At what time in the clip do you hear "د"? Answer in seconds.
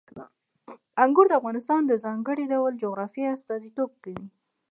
1.29-1.33, 1.85-1.93